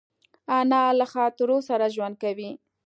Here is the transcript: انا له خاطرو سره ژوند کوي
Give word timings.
انا 0.57 0.81
له 0.99 1.05
خاطرو 1.13 1.57
سره 1.69 1.85
ژوند 1.95 2.15
کوي 2.23 2.51